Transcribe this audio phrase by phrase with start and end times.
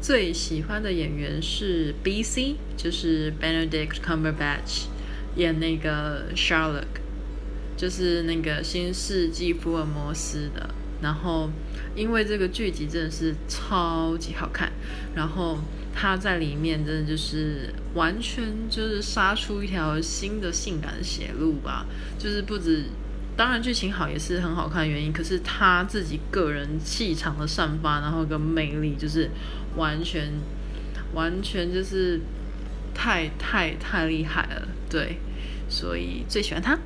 [0.00, 4.84] 最喜欢的演员是 B.C，就是 Benedict Cumberbatch
[5.36, 6.84] 演那个 Sherlock，
[7.76, 10.70] 就是那个新世纪福尔摩斯的。
[11.02, 11.50] 然后
[11.94, 14.72] 因为这个剧集真的是超级好看，
[15.14, 15.58] 然后
[15.94, 21.86] 他在里面真的就是完全就是杀出一条新的性感的血路吧，
[22.18, 22.84] 就是不止。
[23.38, 29.30] 当然，剧情好也是很好看的原因，可是他自己个人气场的散发，然后跟魅力，就是
[29.76, 30.32] 完全
[31.14, 32.20] 完全就是
[32.92, 35.18] 太太太厉害了，对，
[35.68, 36.76] 所以最喜欢他。